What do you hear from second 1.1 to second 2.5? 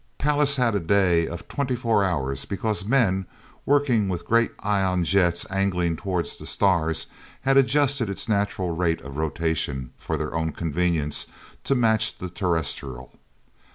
of twenty four hours